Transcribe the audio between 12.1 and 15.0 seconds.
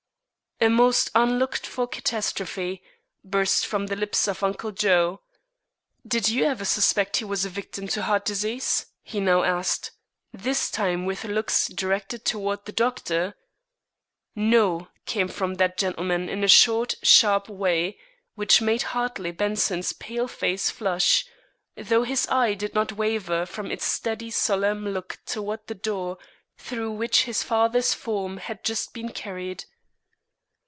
toward the doctor. "No,"